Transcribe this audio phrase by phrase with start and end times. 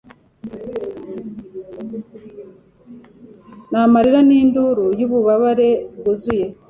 [3.69, 6.45] n'amarira n'induru y'ububabare bwuzuye